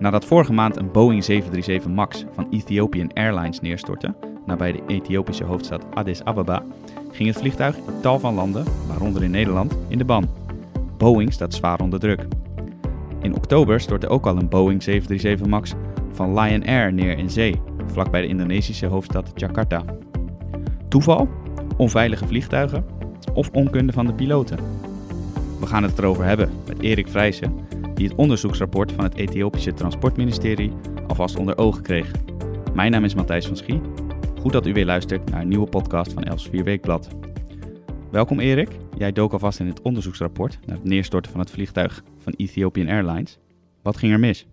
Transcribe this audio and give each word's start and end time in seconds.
Nadat 0.00 0.24
vorige 0.24 0.52
maand 0.52 0.76
een 0.76 0.90
Boeing 0.90 1.24
737 1.24 1.90
MAX 1.90 2.24
van 2.32 2.46
Ethiopian 2.50 3.12
Airlines 3.12 3.60
neerstortte, 3.60 4.14
nabij 4.46 4.72
de 4.72 4.82
Ethiopische 4.86 5.44
hoofdstad 5.44 5.84
Addis 5.94 6.24
Ababa, 6.24 6.62
ging 7.12 7.28
het 7.28 7.38
vliegtuig 7.38 7.76
in 7.76 8.00
tal 8.02 8.18
van 8.18 8.34
landen, 8.34 8.64
waaronder 8.88 9.22
in 9.22 9.30
Nederland, 9.30 9.76
in 9.88 9.98
de 9.98 10.04
ban. 10.04 10.28
Boeing 10.96 11.32
staat 11.32 11.54
zwaar 11.54 11.80
onder 11.80 12.00
druk. 12.00 12.26
In 13.22 13.34
oktober 13.34 13.80
stortte 13.80 14.08
ook 14.08 14.26
al 14.26 14.36
een 14.36 14.48
Boeing 14.48 14.82
737 14.82 15.46
MAX 15.46 15.74
van 16.12 16.40
Lion 16.40 16.66
Air 16.66 16.92
neer 16.92 17.18
in 17.18 17.30
zee, 17.30 17.60
vlakbij 17.86 18.20
de 18.20 18.26
Indonesische 18.26 18.86
hoofdstad 18.86 19.32
Jakarta. 19.34 19.84
Toeval? 20.88 21.28
Onveilige 21.76 22.26
vliegtuigen? 22.26 22.84
Of 23.34 23.50
onkunde 23.52 23.92
van 23.92 24.06
de 24.06 24.12
piloten? 24.12 24.58
We 25.60 25.66
gaan 25.66 25.82
het 25.82 25.98
erover 25.98 26.24
hebben 26.24 26.50
met 26.66 26.80
Erik 26.80 27.08
Vrijsen, 27.08 27.54
die 28.00 28.08
het 28.08 28.18
onderzoeksrapport 28.18 28.92
van 28.92 29.04
het 29.04 29.14
Ethiopische 29.14 29.72
Transportministerie 29.72 30.72
alvast 31.06 31.36
onder 31.36 31.58
ogen 31.58 31.82
kreeg. 31.82 32.10
Mijn 32.74 32.90
naam 32.90 33.04
is 33.04 33.14
Matthijs 33.14 33.46
van 33.46 33.56
Schie. 33.56 33.80
Goed 34.40 34.52
dat 34.52 34.66
u 34.66 34.72
weer 34.72 34.84
luistert 34.84 35.30
naar 35.30 35.40
een 35.40 35.48
nieuwe 35.48 35.68
podcast 35.68 36.12
van 36.12 36.22
Elsevier 36.22 36.64
Weekblad. 36.64 37.08
Welkom 38.10 38.40
Erik. 38.40 38.68
Jij 38.96 39.12
dook 39.12 39.32
alvast 39.32 39.60
in 39.60 39.66
het 39.66 39.82
onderzoeksrapport 39.82 40.58
naar 40.66 40.76
het 40.76 40.84
neerstorten 40.84 41.30
van 41.30 41.40
het 41.40 41.50
vliegtuig 41.50 42.02
van 42.18 42.34
Ethiopian 42.36 42.88
Airlines. 42.88 43.38
Wat 43.82 43.96
ging 43.96 44.12
er 44.12 44.20
mis? 44.20 44.46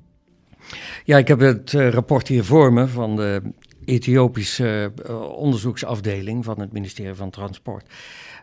Ja, 1.03 1.17
ik 1.17 1.27
heb 1.27 1.39
het 1.39 1.73
uh, 1.73 1.89
rapport 1.89 2.27
hier 2.27 2.43
voor 2.43 2.73
me 2.73 2.87
van 2.87 3.15
de 3.15 3.41
Ethiopische 3.85 4.91
uh, 5.05 5.21
onderzoeksafdeling 5.21 6.45
van 6.45 6.59
het 6.59 6.71
ministerie 6.71 7.13
van 7.13 7.29
Transport. 7.29 7.93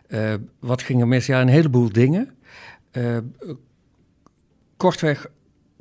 Uh, 0.07 0.33
wat 0.59 0.81
ging 0.81 1.01
er 1.01 1.07
mis? 1.07 1.25
Ja, 1.25 1.41
een 1.41 1.47
heleboel 1.47 1.91
dingen. 1.91 2.29
Kortweg, 4.77 5.27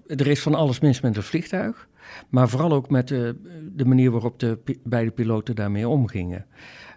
er 0.06 0.26
is 0.26 0.42
van 0.42 0.54
alles 0.54 0.80
mis 0.80 1.00
met 1.00 1.16
het 1.16 1.24
vliegtuig. 1.24 1.88
Maar 2.28 2.48
vooral 2.48 2.72
ook 2.72 2.90
met 2.90 3.08
de, 3.08 3.36
de 3.72 3.84
manier 3.84 4.10
waarop 4.10 4.38
de 4.38 4.58
beide 4.82 5.10
piloten 5.10 5.54
daarmee 5.54 5.88
omgingen. 5.88 6.46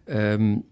Um, 0.05 0.65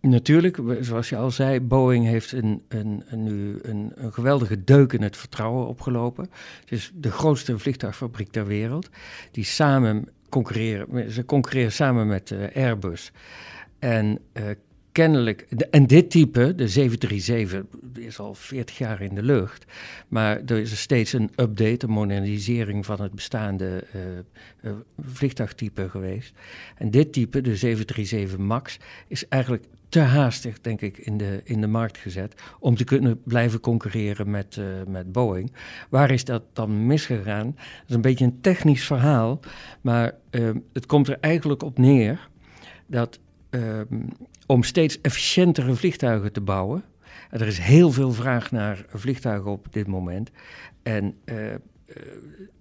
Natuurlijk, 0.00 0.60
zoals 0.80 1.08
je 1.08 1.16
al 1.16 1.30
zei, 1.30 1.60
Boeing 1.60 2.06
heeft 2.06 2.32
een, 2.32 2.62
een, 2.68 3.02
een, 3.06 3.22
nu 3.22 3.58
een, 3.62 3.92
een, 3.94 4.12
geweldige 4.12 4.64
deuk 4.64 4.92
in 4.92 5.02
het 5.02 5.16
vertrouwen 5.16 5.66
opgelopen. 5.66 6.30
Het 6.60 6.72
is 6.72 6.92
de 6.94 7.10
grootste 7.10 7.58
vliegtuigfabriek 7.58 8.30
ter 8.30 8.46
wereld. 8.46 8.88
Die 9.30 9.44
samen 9.44 10.08
concurreren, 10.28 11.12
ze 11.12 11.24
concurreren 11.24 11.72
samen 11.72 12.06
met 12.06 12.30
uh, 12.30 12.56
Airbus. 12.56 13.12
En 13.78 14.18
uh, 14.32 14.44
kennelijk, 15.00 15.46
en 15.70 15.86
dit 15.86 16.10
type, 16.10 16.54
de 16.54 16.68
737, 16.68 17.64
is 17.94 18.18
al 18.18 18.34
40 18.34 18.78
jaar 18.78 19.02
in 19.02 19.14
de 19.14 19.22
lucht. 19.22 19.64
Maar 20.08 20.40
er 20.46 20.58
is 20.58 20.80
steeds 20.80 21.12
een 21.12 21.30
update, 21.36 21.86
een 21.86 21.92
modernisering 21.92 22.86
van 22.86 23.00
het 23.02 23.14
bestaande 23.14 23.84
uh, 24.62 24.72
vliegtuigtype 25.00 25.88
geweest. 25.88 26.34
En 26.76 26.90
dit 26.90 27.12
type, 27.12 27.40
de 27.40 27.56
737 27.56 28.38
MAX, 28.38 28.78
is 29.08 29.28
eigenlijk 29.28 29.64
te 29.88 30.00
haastig, 30.00 30.60
denk 30.60 30.80
ik, 30.80 30.98
in 30.98 31.16
de, 31.16 31.40
in 31.44 31.60
de 31.60 31.66
markt 31.66 31.98
gezet 31.98 32.34
om 32.58 32.76
te 32.76 32.84
kunnen 32.84 33.22
blijven 33.22 33.60
concurreren 33.60 34.30
met, 34.30 34.56
uh, 34.56 34.64
met 34.86 35.12
Boeing. 35.12 35.52
Waar 35.88 36.10
is 36.10 36.24
dat 36.24 36.42
dan 36.52 36.86
misgegaan? 36.86 37.46
Dat 37.56 37.88
is 37.88 37.94
een 37.94 38.00
beetje 38.00 38.24
een 38.24 38.40
technisch 38.40 38.84
verhaal, 38.84 39.40
maar 39.80 40.14
uh, 40.30 40.50
het 40.72 40.86
komt 40.86 41.08
er 41.08 41.18
eigenlijk 41.20 41.62
op 41.62 41.78
neer 41.78 42.28
dat 42.86 43.18
uh, 43.50 43.80
om 44.50 44.62
steeds 44.62 45.00
efficiëntere 45.00 45.74
vliegtuigen 45.74 46.32
te 46.32 46.40
bouwen, 46.40 46.84
er 47.30 47.46
is 47.46 47.58
heel 47.58 47.90
veel 47.90 48.12
vraag 48.12 48.50
naar 48.50 48.84
vliegtuigen 48.88 49.50
op 49.50 49.66
dit 49.70 49.86
moment, 49.86 50.30
en, 50.82 51.14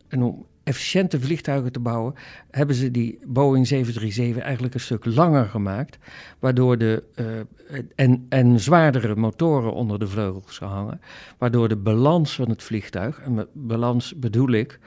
en 0.07 0.23
om 0.23 0.45
efficiënte 0.63 1.19
vliegtuigen 1.19 1.71
te 1.71 1.79
bouwen, 1.79 2.13
hebben 2.51 2.75
ze 2.75 2.91
die 2.91 3.19
Boeing 3.25 3.67
737 3.67 4.43
eigenlijk 4.43 4.73
een 4.73 4.79
stuk 4.79 5.05
langer 5.05 5.45
gemaakt, 5.45 5.97
waardoor 6.39 6.77
de 6.77 7.03
uh, 7.15 7.79
en, 7.95 8.25
en 8.29 8.59
zwaardere 8.59 9.15
motoren 9.15 9.73
onder 9.73 9.99
de 9.99 10.07
vleugels 10.07 10.57
gehangen, 10.57 11.01
waardoor 11.37 11.67
de 11.67 11.77
balans 11.77 12.35
van 12.35 12.49
het 12.49 12.63
vliegtuig, 12.63 13.19
en 13.19 13.33
met 13.33 13.47
balans 13.53 14.15
bedoel 14.15 14.51
ik 14.51 14.79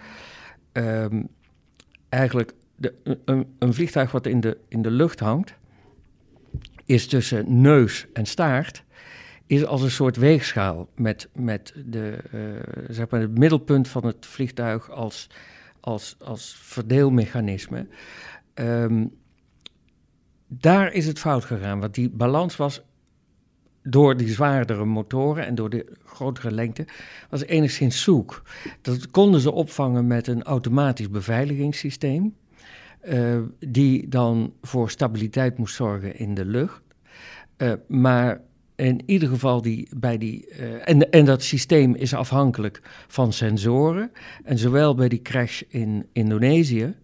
um, 0.72 1.28
eigenlijk 2.08 2.52
de, 2.76 2.94
een, 3.24 3.46
een, 3.58 3.74
vliegtuig 3.74 4.12
wat 4.12 4.26
in 4.26 4.41
de, 4.41 4.58
in 4.68 4.82
de 4.82 4.91
lucht 4.91 5.20
hangt, 5.20 5.54
is 6.84 7.06
tussen 7.06 7.60
neus 7.60 8.06
en 8.12 8.26
staart 8.26 8.84
is 9.47 9.65
als 9.66 9.82
een 9.82 9.91
soort 9.91 10.16
weegschaal 10.16 10.88
met, 10.94 11.28
met 11.34 11.72
de, 11.87 12.19
uh, 12.34 12.41
zeg 12.88 13.09
maar 13.09 13.20
het 13.20 13.38
middelpunt 13.38 13.88
van 13.88 14.06
het 14.06 14.26
vliegtuig 14.26 14.91
als 14.91 15.28
als, 15.82 16.16
als 16.19 16.56
verdeelmechanisme. 16.60 17.87
Um, 18.54 19.15
daar 20.47 20.92
is 20.92 21.06
het 21.06 21.19
fout 21.19 21.44
gegaan, 21.44 21.81
want 21.81 21.94
die 21.94 22.10
balans 22.10 22.56
was 22.56 22.82
door 23.82 24.16
die 24.16 24.28
zwaardere 24.28 24.84
motoren 24.84 25.47
en 25.47 25.54
door 25.54 25.71
de 25.71 25.97
grotere 26.04 26.50
lengte, 26.50 26.87
was 27.31 27.44
enigszins 27.44 28.03
zoek. 28.03 28.42
Dat 28.81 29.10
konden 29.10 29.41
ze 29.41 29.53
opvangen 29.53 30.06
met 30.06 30.26
een 30.26 30.42
automatisch 30.42 31.10
beveiligingssysteem, 31.10 32.37
uh, 33.08 33.38
die 33.58 34.08
dan 34.08 34.52
voor 34.60 34.90
stabiliteit 34.90 35.58
moest 35.58 35.74
zorgen 35.74 36.16
in 36.16 36.34
de 36.34 36.44
lucht. 36.44 36.82
Uh, 37.58 37.72
maar 37.88 38.40
in 38.76 39.02
ieder 39.06 39.28
geval 39.28 39.62
die, 39.62 39.88
bij 39.96 40.18
die. 40.18 40.48
Uh, 40.48 40.88
en, 40.88 41.10
en 41.10 41.24
dat 41.24 41.42
systeem 41.42 41.94
is 41.94 42.14
afhankelijk 42.14 42.80
van 43.08 43.32
sensoren. 43.32 44.12
En 44.44 44.58
zowel 44.58 44.94
bij 44.94 45.08
die 45.08 45.22
crash 45.22 45.62
in 45.68 46.06
Indonesië 46.12 46.94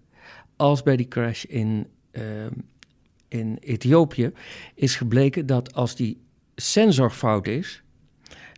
als 0.56 0.82
bij 0.82 0.96
die 0.96 1.08
crash 1.08 1.44
in, 1.44 1.86
in 3.28 3.56
Ethiopië 3.60 4.32
is 4.74 4.96
gebleken 4.96 5.46
dat 5.46 5.74
als 5.74 5.96
die 5.96 6.20
sensor 6.56 7.10
fout 7.10 7.46
is, 7.46 7.82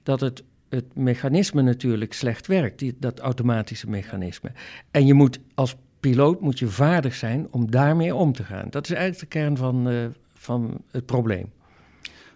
dat 0.02 0.20
het, 0.20 0.42
het 0.68 0.94
mechanisme 0.94 1.62
natuurlijk 1.62 2.12
slecht 2.12 2.46
werkt, 2.46 2.78
die, 2.78 2.96
dat 2.98 3.18
automatische 3.18 3.90
mechanisme. 3.90 4.52
En 4.90 5.06
je 5.06 5.14
moet 5.14 5.40
als 5.54 5.76
piloot 6.00 6.40
moet 6.40 6.58
je 6.58 6.66
vaardig 6.66 7.14
zijn 7.14 7.46
om 7.50 7.70
daarmee 7.70 8.14
om 8.14 8.32
te 8.32 8.44
gaan. 8.44 8.66
Dat 8.70 8.84
is 8.84 8.96
eigenlijk 8.96 9.20
de 9.20 9.38
kern 9.38 9.56
van, 9.56 9.88
uh, 9.88 10.06
van 10.34 10.80
het 10.90 11.06
probleem. 11.06 11.52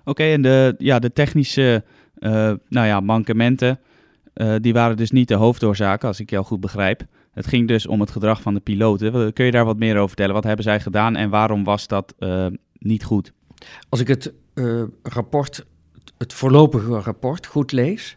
Oké, 0.04 0.22
en 0.22 0.42
de, 0.42 0.74
ja, 0.78 0.98
de 0.98 1.12
technische 1.12 1.84
uh, 2.18 2.30
nou 2.68 2.86
ja, 2.86 3.00
mankementen, 3.00 3.80
uh, 4.34 4.54
die 4.60 4.72
waren 4.72 4.96
dus 4.96 5.10
niet 5.10 5.28
de 5.28 5.34
hoofdoorzaken, 5.34 6.08
als 6.08 6.20
ik 6.20 6.30
jou 6.30 6.44
goed 6.44 6.60
begrijp. 6.60 7.02
Het 7.32 7.46
ging 7.46 7.68
dus 7.68 7.86
om 7.86 8.00
het 8.00 8.10
gedrag 8.10 8.42
van 8.42 8.54
de 8.54 8.60
piloten. 8.60 9.32
Kun 9.32 9.44
je 9.44 9.50
daar 9.50 9.64
wat 9.64 9.78
meer 9.78 9.94
over 9.94 10.08
vertellen? 10.08 10.34
Wat 10.34 10.44
hebben 10.44 10.64
zij 10.64 10.80
gedaan 10.80 11.16
en 11.16 11.30
waarom 11.30 11.64
was 11.64 11.86
dat 11.86 12.14
niet 12.78 13.04
goed? 13.04 13.32
Als 13.88 14.00
ik 14.00 14.08
het 14.08 14.32
rapport, 15.02 15.66
het 16.18 16.32
voorlopige 16.32 17.00
rapport, 17.00 17.46
goed 17.46 17.72
lees. 17.72 18.16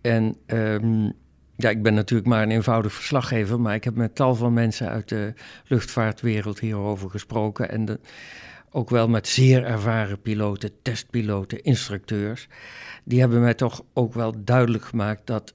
En 0.00 0.36
um, 0.46 1.12
ja, 1.60 1.70
ik 1.70 1.82
ben 1.82 1.94
natuurlijk 1.94 2.28
maar 2.28 2.42
een 2.42 2.50
eenvoudig 2.50 2.92
verslaggever, 2.92 3.60
maar 3.60 3.74
ik 3.74 3.84
heb 3.84 3.94
met 3.94 4.14
tal 4.14 4.34
van 4.34 4.52
mensen 4.52 4.88
uit 4.88 5.08
de 5.08 5.34
luchtvaartwereld 5.66 6.60
hierover 6.60 7.10
gesproken. 7.10 7.68
En 7.70 8.00
ook 8.70 8.90
wel 8.90 9.08
met 9.08 9.28
zeer 9.28 9.64
ervaren 9.64 10.20
piloten, 10.20 10.70
testpiloten, 10.82 11.62
instructeurs. 11.62 12.48
Die 13.04 13.20
hebben 13.20 13.40
mij 13.40 13.54
toch 13.54 13.84
ook 13.92 14.14
wel 14.14 14.44
duidelijk 14.44 14.84
gemaakt 14.84 15.26
dat 15.26 15.54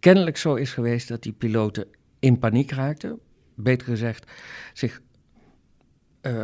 kennelijk 0.00 0.36
zo 0.36 0.54
is 0.54 0.72
geweest 0.72 1.08
dat 1.08 1.22
die 1.22 1.32
piloten 1.32 1.86
in 2.18 2.38
paniek 2.38 2.70
raakten. 2.70 3.18
Beter 3.54 3.86
gezegd, 3.86 4.30
zich 4.72 5.00
uh, 6.26 6.42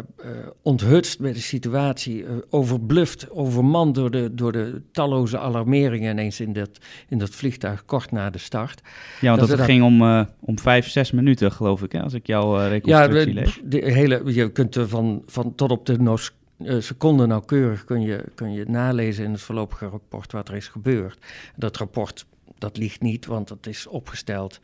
onthutst 0.63 1.21
met 1.21 1.35
de 1.35 1.41
situatie, 1.41 2.23
uh, 2.23 2.31
overbluft, 2.51 3.31
overmand 3.31 3.95
door 3.95 4.11
de, 4.11 4.35
door 4.35 4.53
de 4.53 4.83
talloze 4.93 5.39
alarmeringen 5.39 6.11
ineens 6.11 6.41
in 6.41 6.53
dat, 6.53 6.71
in 7.09 7.19
dat 7.19 7.31
vliegtuig 7.31 7.85
kort 7.85 8.11
na 8.11 8.31
de 8.31 8.39
start. 8.39 8.81
Ja, 9.21 9.29
want 9.29 9.41
dat, 9.41 9.49
dat, 9.49 9.59
dat 9.59 9.67
ging 9.67 9.83
om, 9.83 10.27
om 10.41 10.59
vijf, 10.59 10.89
zes 10.89 11.11
minuten, 11.11 11.53
geloof 11.53 11.83
ik, 11.83 11.93
hè, 11.93 12.03
als 12.03 12.15
ik 12.15 12.27
jouw 12.27 12.69
reconstructie 12.69 13.35
ja, 13.35 13.41
lees. 13.41 13.61
De 13.65 13.93
hele, 13.93 14.35
je 14.35 14.53
kunt 14.53 14.75
er 14.75 14.89
van, 14.89 15.23
van 15.27 15.55
tot 15.55 15.71
op 15.71 15.87
de 15.87 15.99
nos, 15.99 16.33
seconde 16.79 17.27
nauwkeurig 17.27 17.85
kun 17.85 18.01
je, 18.01 18.25
kun 18.35 18.53
je 18.53 18.65
nalezen 18.69 19.25
in 19.25 19.33
het 19.33 19.41
voorlopige 19.41 19.87
rapport 19.87 20.33
wat 20.33 20.49
er 20.49 20.55
is 20.55 20.69
gebeurd. 20.69 21.19
Dat 21.57 21.77
rapport, 21.77 22.27
dat 22.59 22.77
ligt 22.77 23.01
niet, 23.01 23.27
want 23.27 23.49
dat 23.49 23.67
is 23.67 23.87
opgesteld 23.87 24.61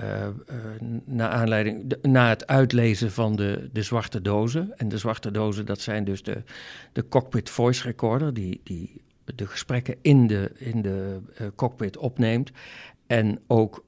uh, 0.00 0.26
uh, 0.50 0.90
na, 1.04 1.28
aanleiding, 1.28 1.94
na 2.02 2.28
het 2.28 2.46
uitlezen 2.46 3.12
van 3.12 3.36
de, 3.36 3.68
de 3.72 3.82
zwarte 3.82 4.22
dozen. 4.22 4.72
En 4.76 4.88
de 4.88 4.98
zwarte 4.98 5.30
dozen, 5.30 5.66
dat 5.66 5.80
zijn 5.80 6.04
dus 6.04 6.22
de, 6.22 6.42
de 6.92 7.08
cockpit 7.08 7.50
voice 7.50 7.82
recorder, 7.82 8.34
die, 8.34 8.60
die 8.64 9.02
de 9.24 9.46
gesprekken 9.46 9.96
in 10.02 10.26
de, 10.26 10.50
in 10.54 10.82
de 10.82 11.18
uh, 11.40 11.46
cockpit 11.54 11.96
opneemt. 11.96 12.50
En 13.06 13.40
ook 13.46 13.84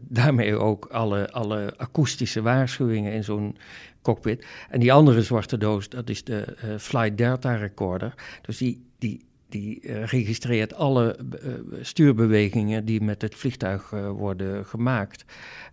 daarmee 0.00 0.56
ook 0.56 0.86
alle, 0.86 1.30
alle 1.30 1.74
akoestische 1.76 2.42
waarschuwingen 2.42 3.12
in 3.12 3.24
zo'n 3.24 3.56
cockpit. 4.02 4.46
En 4.70 4.80
die 4.80 4.92
andere 4.92 5.22
zwarte 5.22 5.58
doos, 5.58 5.88
dat 5.88 6.08
is 6.08 6.24
de 6.24 6.56
Flight 6.78 7.18
Delta 7.18 7.54
recorder. 7.54 8.14
Dus 8.42 8.58
die, 8.58 8.86
die 8.98 9.24
die 9.52 9.80
eh, 9.80 10.04
registreert 10.04 10.74
alle 10.74 11.16
eh, 11.16 11.52
stuurbewegingen 11.80 12.84
die 12.84 13.00
met 13.00 13.22
het 13.22 13.34
vliegtuig 13.34 13.92
eh, 13.92 14.08
worden 14.10 14.66
gemaakt. 14.66 15.24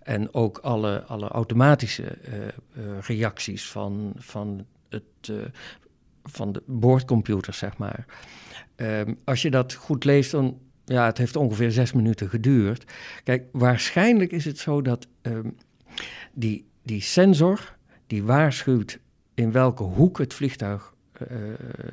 En 0.04 0.34
ook 0.34 0.58
alle, 0.58 1.04
alle 1.04 1.28
automatische 1.28 2.18
reacties 3.02 3.70
van, 3.70 4.14
van, 4.16 4.66
het, 4.90 5.31
van 6.24 6.52
de 6.52 6.64
boordcomputer, 6.66 7.54
zeg 7.54 7.78
maar. 7.78 8.06
Ehm, 8.76 9.14
als 9.24 9.42
je 9.42 9.52
dat 9.52 9.74
goed 9.74 10.04
leest, 10.04 10.32
dan 10.32 10.60
ja, 10.86 11.06
het 11.06 11.18
heeft 11.18 11.36
ongeveer 11.36 11.72
zes 11.72 11.94
minuten 11.94 12.30
geduurd. 12.30 12.92
Kijk, 13.24 13.44
waarschijnlijk 13.52 14.32
is 14.32 14.46
het 14.46 14.58
zo 14.58 14.82
dat 14.82 15.08
ehm, 15.22 15.50
die, 16.34 16.66
die 16.84 17.02
sensor 17.02 17.75
die 18.08 18.24
waarschuwt 18.24 19.00
in 19.34 19.52
welke 19.52 19.84
hoek 19.84 20.18
het 20.18 20.34
vliegtuig 20.34 20.94
uh, 21.31 21.38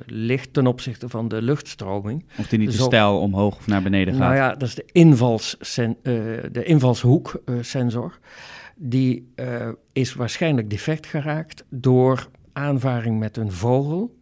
ligt 0.07 0.53
ten 0.53 0.67
opzichte 0.67 1.09
van 1.09 1.29
de 1.29 1.43
luchtstroming. 1.43 2.25
Of 2.39 2.49
die 2.49 2.59
niet 2.59 2.71
te 2.71 2.77
stijl 2.77 3.21
omhoog 3.21 3.57
of 3.57 3.67
naar 3.67 3.83
beneden 3.83 4.15
gaat. 4.15 4.23
Nou 4.23 4.35
ja, 4.35 4.55
dat 4.55 4.69
is 4.69 4.75
de, 4.75 4.85
invals 4.93 5.57
uh, 5.79 5.95
de 6.53 6.65
invalshoek-sensor. 6.65 8.19
die 8.77 9.29
is 9.93 10.15
waarschijnlijk 10.15 10.71
defect 10.71 11.07
geraakt 11.07 11.65
door 11.69 12.29
aanvaring 12.53 13.19
met 13.19 13.37
een 13.37 13.53
vogel. 13.53 14.15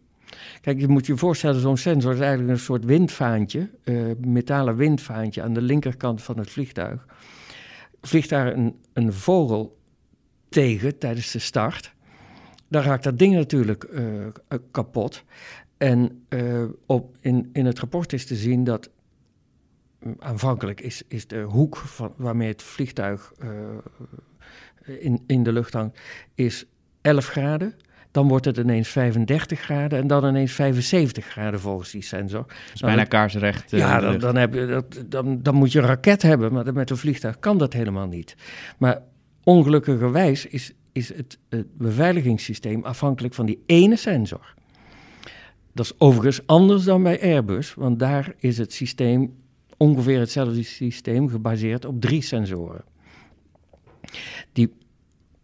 Kijk, 0.61 0.79
je 0.79 0.87
moet 0.87 1.05
je 1.05 1.17
voorstellen, 1.17 1.61
zo'n 1.61 1.77
sensor 1.77 2.13
is 2.13 2.19
eigenlijk 2.19 2.49
een 2.49 2.59
soort 2.59 2.85
windvaantje, 2.85 3.69
metalen 4.17 4.75
windvaantje 4.75 5.41
aan 5.41 5.53
de 5.53 5.61
linkerkant 5.61 6.21
van 6.21 6.37
het 6.37 6.49
vliegtuig. 6.49 7.05
Vliegt 8.01 8.29
daar 8.29 8.53
een, 8.53 8.75
een 8.93 9.13
vogel 9.13 9.77
tegen 10.49 10.97
tijdens 10.97 11.31
de 11.31 11.39
start, 11.39 11.93
dan 12.75 12.83
raakt 12.83 13.03
dat 13.03 13.19
ding 13.19 13.33
natuurlijk 13.33 13.87
uh, 13.91 14.01
kapot. 14.71 15.23
En 15.77 16.25
uh, 16.29 16.63
op, 16.85 17.15
in, 17.19 17.49
in 17.53 17.65
het 17.65 17.79
rapport 17.79 18.13
is 18.13 18.25
te 18.25 18.35
zien 18.35 18.63
dat 18.63 18.89
mm, 19.99 20.15
aanvankelijk 20.19 20.81
is, 20.81 21.03
is 21.07 21.27
de 21.27 21.41
hoek 21.41 21.77
van, 21.77 22.13
waarmee 22.15 22.47
het 22.47 22.63
vliegtuig 22.63 23.33
uh, 23.43 23.49
in, 24.99 25.23
in 25.27 25.43
de 25.43 25.51
lucht 25.51 25.73
hangt, 25.73 25.99
is 26.33 26.65
11 27.01 27.27
graden. 27.27 27.75
Dan 28.11 28.27
wordt 28.27 28.45
het 28.45 28.57
ineens 28.57 28.89
35 28.89 29.59
graden 29.59 29.99
en 29.99 30.07
dan 30.07 30.25
ineens 30.25 30.51
75 30.51 31.25
graden 31.25 31.59
volgens 31.59 31.91
die 31.91 32.03
sensor. 32.03 32.45
Dus 32.71 32.81
bijna 32.81 33.03
kaarsrecht. 33.03 33.71
ja, 33.71 33.99
dan, 33.99 34.19
dan, 34.19 34.35
heb 34.35 34.53
je, 34.53 34.65
dat, 34.65 35.03
dan, 35.05 35.41
dan 35.41 35.55
moet 35.55 35.71
je 35.71 35.79
een 35.79 35.85
raket 35.85 36.21
hebben, 36.21 36.53
maar 36.53 36.73
met 36.73 36.89
een 36.89 36.97
vliegtuig 36.97 37.39
kan 37.39 37.57
dat 37.57 37.73
helemaal 37.73 38.07
niet. 38.07 38.35
Maar 38.77 39.01
ongelukkigerwijs 39.43 40.45
is, 40.45 40.73
is 40.95 41.13
het, 41.13 41.37
het 41.49 41.77
beveiligingssysteem 41.77 42.83
afhankelijk 42.83 43.33
van 43.33 43.45
die 43.45 43.63
ene 43.65 43.95
sensor. 43.95 44.53
Dat 45.73 45.85
is 45.85 45.93
overigens 45.97 46.47
anders 46.47 46.83
dan 46.83 47.03
bij 47.03 47.21
Airbus, 47.21 47.73
want 47.73 47.99
daar 47.99 48.33
is 48.37 48.57
het 48.57 48.73
systeem 48.73 49.35
ongeveer 49.77 50.19
hetzelfde 50.19 50.63
systeem 50.63 51.29
gebaseerd 51.29 51.85
op 51.85 52.01
drie 52.01 52.21
sensoren. 52.21 52.83
Die 54.53 54.73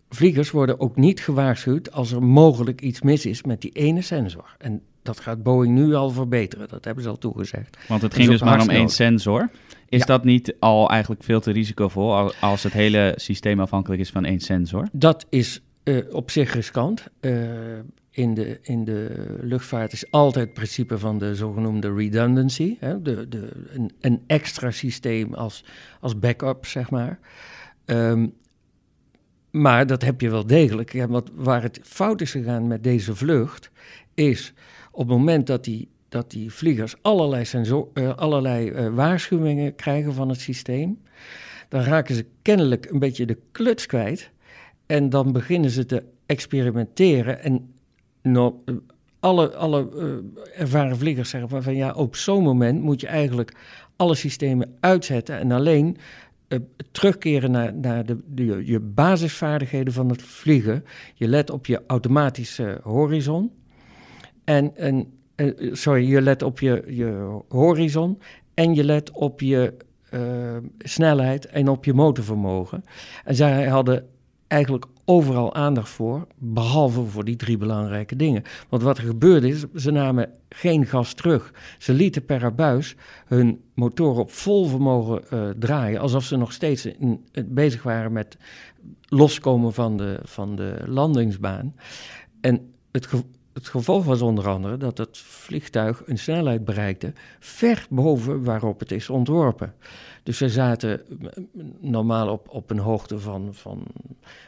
vliegers 0.09 0.51
worden 0.51 0.79
ook 0.79 0.95
niet 0.95 1.19
gewaarschuwd 1.19 1.91
als 1.91 2.11
er 2.11 2.23
mogelijk 2.23 2.81
iets 2.81 3.01
mis 3.01 3.25
is 3.25 3.43
met 3.43 3.61
die 3.61 3.71
ene 3.71 4.01
sensor. 4.01 4.55
En 4.57 4.81
dat 5.01 5.19
gaat 5.19 5.43
Boeing 5.43 5.75
nu 5.75 5.93
al 5.93 6.09
verbeteren, 6.09 6.67
dat 6.67 6.85
hebben 6.85 7.03
ze 7.03 7.09
al 7.09 7.17
toegezegd. 7.17 7.77
Want 7.87 8.01
het 8.01 8.13
ging 8.13 8.29
dus 8.29 8.41
maar 8.41 8.61
om 8.61 8.69
één 8.69 8.89
sensor. 8.89 9.49
Is 9.91 10.05
dat 10.05 10.23
niet 10.23 10.55
al 10.59 10.89
eigenlijk 10.89 11.23
veel 11.23 11.39
te 11.39 11.51
risicovol 11.51 12.33
als 12.39 12.63
het 12.63 12.73
hele 12.73 13.13
systeem 13.15 13.59
afhankelijk 13.59 14.01
is 14.01 14.09
van 14.09 14.25
één 14.25 14.39
sensor? 14.39 14.87
Dat 14.91 15.25
is 15.29 15.61
uh, 15.83 16.13
op 16.13 16.31
zich 16.31 16.53
riskant. 16.53 17.07
Uh, 17.21 17.33
in, 18.11 18.33
de, 18.33 18.59
in 18.61 18.83
de 18.83 19.25
luchtvaart 19.41 19.93
is 19.93 20.11
altijd 20.11 20.45
het 20.45 20.53
principe 20.53 20.97
van 20.97 21.17
de 21.17 21.35
zogenoemde 21.35 21.93
redundancy. 21.93 22.77
Hè? 22.79 23.01
De, 23.01 23.27
de, 23.27 23.49
een, 23.69 23.91
een 24.01 24.21
extra 24.27 24.71
systeem 24.71 25.33
als, 25.33 25.63
als 25.99 26.19
backup, 26.19 26.65
zeg 26.65 26.89
maar. 26.89 27.19
Um, 27.85 28.33
maar 29.49 29.87
dat 29.87 30.01
heb 30.01 30.21
je 30.21 30.29
wel 30.29 30.45
degelijk. 30.45 30.93
Ja, 30.93 31.07
wat, 31.07 31.31
waar 31.35 31.61
het 31.61 31.79
fout 31.83 32.21
is 32.21 32.31
gegaan 32.31 32.67
met 32.67 32.83
deze 32.83 33.15
vlucht, 33.15 33.71
is 34.13 34.53
op 34.91 35.07
het 35.07 35.17
moment 35.17 35.47
dat 35.47 35.63
die 35.63 35.87
dat 36.11 36.31
die 36.31 36.53
vliegers 36.53 36.95
allerlei, 37.01 37.45
sensor, 37.45 37.87
uh, 37.93 38.15
allerlei 38.15 38.71
uh, 38.71 38.93
waarschuwingen 38.93 39.75
krijgen 39.75 40.13
van 40.13 40.29
het 40.29 40.39
systeem. 40.39 41.01
Dan 41.69 41.81
raken 41.81 42.15
ze 42.15 42.25
kennelijk 42.41 42.89
een 42.89 42.99
beetje 42.99 43.25
de 43.25 43.37
kluts 43.51 43.85
kwijt. 43.85 44.31
En 44.85 45.09
dan 45.09 45.31
beginnen 45.31 45.69
ze 45.69 45.85
te 45.85 46.03
experimenteren. 46.25 47.43
En 47.43 47.73
no, 48.21 48.63
alle, 49.19 49.55
alle 49.55 49.89
uh, 49.95 50.61
ervaren 50.61 50.97
vliegers 50.97 51.29
zeggen 51.29 51.63
van 51.63 51.75
ja, 51.75 51.93
op 51.93 52.15
zo'n 52.15 52.43
moment 52.43 52.81
moet 52.81 53.01
je 53.01 53.07
eigenlijk 53.07 53.53
alle 53.95 54.15
systemen 54.15 54.77
uitzetten 54.79 55.39
en 55.39 55.51
alleen 55.51 55.97
terugkeren 56.91 57.51
naar, 57.51 57.73
naar 57.73 58.05
de, 58.05 58.17
de, 58.25 58.65
je 58.65 58.79
basisvaardigheden 58.79 59.93
van 59.93 60.09
het 60.09 60.21
vliegen. 60.21 60.83
Je 61.13 61.27
let 61.27 61.49
op 61.49 61.65
je 61.65 61.81
automatische 61.87 62.79
horizon. 62.83 63.51
En, 64.43 64.75
en 64.75 65.20
uh, 65.41 65.73
sorry, 65.73 66.09
je 66.09 66.21
let 66.21 66.41
op 66.43 66.59
je, 66.59 66.83
je 66.87 67.39
horizon 67.49 68.19
en 68.53 68.75
je 68.75 68.83
let 68.83 69.11
op 69.11 69.39
je 69.39 69.73
uh, 70.13 70.57
snelheid 70.79 71.45
en 71.45 71.69
op 71.69 71.85
je 71.85 71.93
motorvermogen. 71.93 72.83
En 73.23 73.35
zij 73.35 73.67
hadden 73.67 74.07
eigenlijk 74.47 74.85
overal 75.05 75.53
aandacht 75.53 75.89
voor, 75.89 76.27
behalve 76.37 77.03
voor 77.03 77.23
die 77.23 77.35
drie 77.35 77.57
belangrijke 77.57 78.15
dingen. 78.15 78.43
Want 78.69 78.83
wat 78.83 78.97
er 78.97 79.03
gebeurde 79.03 79.47
is, 79.47 79.65
ze 79.75 79.91
namen 79.91 80.29
geen 80.49 80.85
gas 80.85 81.13
terug. 81.13 81.53
Ze 81.77 81.93
lieten 81.93 82.25
per 82.25 82.45
abuis 82.45 82.95
hun 83.25 83.61
motoren 83.73 84.21
op 84.21 84.31
vol 84.31 84.65
vermogen 84.65 85.21
uh, 85.33 85.49
draaien, 85.59 85.99
alsof 85.99 86.23
ze 86.23 86.37
nog 86.37 86.51
steeds 86.51 86.85
in, 86.85 87.25
bezig 87.45 87.83
waren 87.83 88.11
met 88.11 88.37
loskomen 89.07 89.73
van 89.73 89.97
de, 89.97 90.19
van 90.23 90.55
de 90.55 90.81
landingsbaan. 90.85 91.75
En 92.41 92.71
het, 92.91 93.07
het 93.53 93.67
gevolg 93.67 94.05
was 94.05 94.21
onder 94.21 94.47
andere 94.47 94.77
dat 94.77 94.97
het 94.97 95.17
vliegtuig 95.17 96.01
een 96.05 96.17
snelheid 96.17 96.65
bereikte 96.65 97.13
ver 97.39 97.85
boven 97.89 98.43
waarop 98.43 98.79
het 98.79 98.91
is 98.91 99.09
ontworpen. 99.09 99.73
Dus 100.23 100.37
ze 100.37 100.49
zaten 100.49 101.01
normaal 101.79 102.29
op, 102.29 102.49
op 102.49 102.69
een 102.69 102.79
hoogte 102.79 103.19
van, 103.19 103.49
van, 103.51 103.83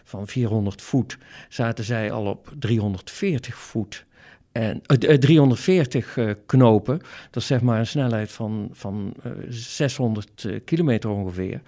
van 0.03 0.27
400 0.27 0.81
voet, 0.81 1.17
zaten 1.49 1.83
zij 1.83 2.11
al 2.11 2.25
op 2.25 2.53
340 2.59 3.55
voet. 3.57 4.05
En, 4.51 4.81
uh, 4.87 5.17
340 5.17 6.17
uh, 6.17 6.31
knopen, 6.45 7.01
dat 7.31 7.41
is 7.41 7.47
zeg 7.47 7.61
maar 7.61 7.79
een 7.79 7.87
snelheid 7.87 8.31
van, 8.31 8.69
van 8.71 9.13
600 9.49 10.43
uh, 10.43 10.59
kilometer 10.65 11.09
ongeveer. 11.09 11.61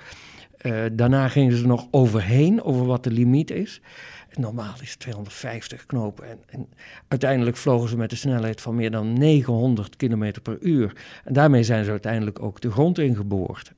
Daarna 0.92 1.27
gingen 1.27 1.58
ze 1.58 1.68
nog 1.68 1.88
overheen, 1.92 2.63
over 2.63 2.86
wat 2.86 3.04
de 3.04 3.12
limiet 3.12 3.51
is. 3.51 3.82
Normaal 4.38 4.74
is 4.82 4.96
250 4.96 5.86
knopen. 5.86 6.30
En, 6.30 6.38
en, 6.46 6.68
uiteindelijk 7.08 7.58
vlogen 7.58 7.89
ze 7.89 7.98
met 7.98 8.12
een 8.12 8.18
snelheid 8.18 8.62
van 8.62 8.75
meer 8.75 8.92
dan 8.92 9.13
900 9.13 9.96
km 9.96 10.32
per 10.44 10.58
uur. 10.60 10.96
En 11.24 11.34
daarmee 11.34 11.63
zijn 11.63 11.86
ze 11.86 11.92
uiteindelijk 11.92 12.42
ook 12.42 12.62
de 12.62 12.72
grond 12.72 13.00
ingeboord. 13.00 13.74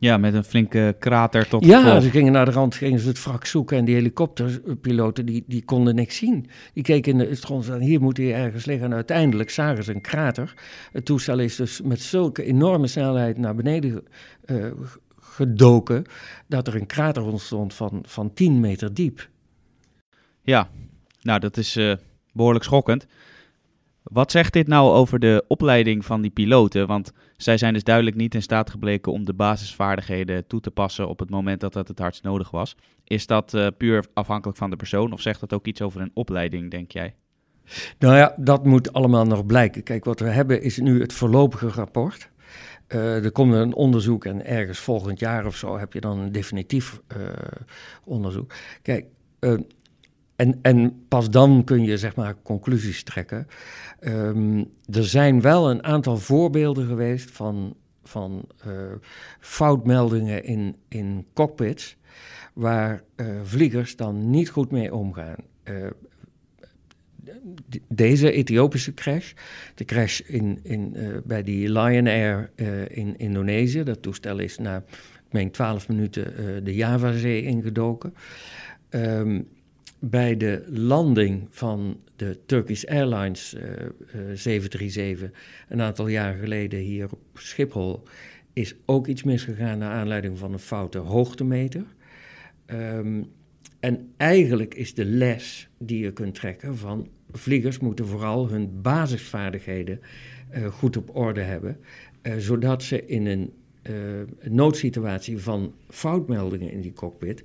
Ja, 0.00 0.16
met 0.16 0.34
een 0.34 0.44
flinke 0.44 0.96
krater 0.98 1.48
tot 1.48 1.64
Ja, 1.64 2.00
ze 2.00 2.10
gingen 2.10 2.32
naar 2.32 2.44
de 2.44 2.50
rand, 2.50 2.74
gingen 2.74 3.00
ze 3.00 3.08
het 3.08 3.24
wrak 3.24 3.44
zoeken 3.44 3.76
en 3.76 3.84
die 3.84 3.94
helikopterpiloten 3.94 5.26
die, 5.26 5.44
die 5.46 5.64
konden 5.64 5.94
niks 5.94 6.16
zien. 6.16 6.46
Die 6.72 6.82
keken 6.82 7.12
in 7.12 7.18
de 7.18 7.36
grond 7.36 7.68
en 7.68 7.80
hier 7.80 8.00
moet 8.00 8.16
hij 8.16 8.34
ergens 8.34 8.64
liggen. 8.64 8.86
En 8.86 8.94
uiteindelijk 8.94 9.50
zagen 9.50 9.84
ze 9.84 9.94
een 9.94 10.00
krater. 10.00 10.54
Het 10.92 11.04
toestel 11.04 11.38
is 11.38 11.56
dus 11.56 11.80
met 11.80 12.00
zulke 12.00 12.44
enorme 12.44 12.86
snelheid 12.86 13.38
naar 13.38 13.54
beneden 13.54 14.04
uh, 14.46 14.64
gedoken 15.20 16.04
dat 16.46 16.66
er 16.66 16.74
een 16.74 16.86
krater 16.86 17.22
ontstond 17.22 17.74
van, 17.74 18.02
van 18.06 18.32
10 18.34 18.60
meter 18.60 18.94
diep. 18.94 19.28
Ja, 20.50 20.68
nou 21.22 21.40
dat 21.40 21.56
is 21.56 21.76
uh, 21.76 21.94
behoorlijk 22.32 22.64
schokkend. 22.64 23.06
Wat 24.02 24.30
zegt 24.30 24.52
dit 24.52 24.66
nou 24.66 24.90
over 24.92 25.18
de 25.18 25.44
opleiding 25.48 26.04
van 26.04 26.20
die 26.20 26.30
piloten? 26.30 26.86
Want 26.86 27.12
zij 27.36 27.58
zijn 27.58 27.72
dus 27.72 27.84
duidelijk 27.84 28.16
niet 28.16 28.34
in 28.34 28.42
staat 28.42 28.70
gebleken 28.70 29.12
om 29.12 29.24
de 29.24 29.32
basisvaardigheden 29.32 30.46
toe 30.46 30.60
te 30.60 30.70
passen 30.70 31.08
op 31.08 31.18
het 31.18 31.30
moment 31.30 31.60
dat 31.60 31.72
dat 31.72 31.88
het 31.88 31.98
hardst 31.98 32.22
nodig 32.22 32.50
was. 32.50 32.76
Is 33.04 33.26
dat 33.26 33.54
uh, 33.54 33.66
puur 33.76 34.04
afhankelijk 34.14 34.58
van 34.58 34.70
de 34.70 34.76
persoon 34.76 35.12
of 35.12 35.20
zegt 35.20 35.40
dat 35.40 35.52
ook 35.52 35.66
iets 35.66 35.82
over 35.82 36.00
een 36.00 36.10
opleiding, 36.14 36.70
denk 36.70 36.90
jij? 36.90 37.14
Nou 37.98 38.16
ja, 38.16 38.34
dat 38.36 38.64
moet 38.64 38.92
allemaal 38.92 39.24
nog 39.24 39.46
blijken. 39.46 39.82
Kijk, 39.82 40.04
wat 40.04 40.20
we 40.20 40.28
hebben 40.28 40.62
is 40.62 40.78
nu 40.78 41.00
het 41.00 41.12
voorlopige 41.12 41.68
rapport. 41.68 42.30
Uh, 42.88 43.24
er 43.24 43.32
komt 43.32 43.52
een 43.52 43.74
onderzoek 43.74 44.24
en 44.24 44.46
ergens 44.46 44.78
volgend 44.78 45.18
jaar 45.18 45.46
of 45.46 45.56
zo 45.56 45.78
heb 45.78 45.92
je 45.92 46.00
dan 46.00 46.18
een 46.18 46.32
definitief 46.32 47.00
onderzoek. 48.04 48.52
Kijk, 48.82 49.06
en, 50.40 50.58
en 50.62 51.04
pas 51.08 51.30
dan 51.30 51.64
kun 51.64 51.84
je 51.84 51.98
zeg 51.98 52.16
maar 52.16 52.34
conclusies 52.42 53.02
trekken. 53.02 53.46
Um, 54.00 54.70
er 54.92 55.04
zijn 55.04 55.40
wel 55.40 55.70
een 55.70 55.84
aantal 55.84 56.16
voorbeelden 56.16 56.86
geweest 56.86 57.30
van, 57.30 57.76
van 58.02 58.44
uh, 58.66 58.72
foutmeldingen 59.40 60.44
in, 60.44 60.76
in 60.88 61.26
cockpits, 61.34 61.96
waar 62.52 63.02
uh, 63.16 63.26
vliegers 63.42 63.96
dan 63.96 64.30
niet 64.30 64.50
goed 64.50 64.70
mee 64.70 64.94
omgaan. 64.94 65.36
Uh, 65.64 65.86
deze 67.88 68.32
Ethiopische 68.32 68.94
crash, 68.94 69.32
de 69.74 69.84
crash 69.84 70.20
in, 70.20 70.60
in, 70.62 70.96
bij 71.24 71.42
die 71.42 71.72
Lion 71.72 72.06
Air 72.06 72.50
in 72.88 73.18
Indonesië. 73.18 73.82
Dat 73.82 74.02
toestel 74.02 74.38
is 74.38 74.58
na, 74.58 74.76
ik 75.26 75.32
meen, 75.32 75.50
12 75.50 75.88
minuten 75.88 76.64
de 76.64 76.74
Javazee 76.74 77.42
ingedoken. 77.42 78.14
Um, 78.90 79.48
bij 80.00 80.36
de 80.36 80.64
landing 80.68 81.48
van 81.50 82.00
de 82.16 82.38
Turkish 82.46 82.84
Airlines 82.84 83.56
737 84.34 85.30
een 85.68 85.80
aantal 85.80 86.08
jaar 86.08 86.34
geleden 86.34 86.80
hier 86.80 87.08
op 87.10 87.18
Schiphol 87.34 88.02
is 88.52 88.74
ook 88.86 89.06
iets 89.06 89.22
misgegaan 89.22 89.78
naar 89.78 89.92
aanleiding 89.92 90.38
van 90.38 90.52
een 90.52 90.58
foute 90.58 90.98
hoogtemeter. 90.98 91.84
Um, 92.66 93.30
en 93.80 94.12
eigenlijk 94.16 94.74
is 94.74 94.94
de 94.94 95.04
les 95.04 95.68
die 95.78 96.04
je 96.04 96.12
kunt 96.12 96.34
trekken 96.34 96.76
van 96.76 97.08
vliegers 97.32 97.78
moeten 97.78 98.06
vooral 98.06 98.48
hun 98.48 98.82
basisvaardigheden 98.82 100.00
uh, 100.54 100.66
goed 100.66 100.96
op 100.96 101.16
orde 101.16 101.40
hebben, 101.40 101.76
zodat 102.38 102.82
ze 102.82 103.06
in 103.06 103.26
een 103.26 103.52
noodsituatie 104.48 105.38
van 105.38 105.74
foutmeldingen 105.88 106.70
in 106.70 106.80
die 106.80 106.92
cockpit 106.92 107.44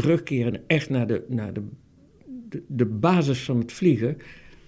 terugkeren 0.00 0.62
echt 0.66 0.90
naar 0.90 1.06
de, 1.06 1.24
naar 1.28 1.52
de, 1.52 1.62
de, 2.66 2.86
basis 2.86 3.44
van 3.44 3.58
het 3.58 3.72
vliegen, 3.72 4.16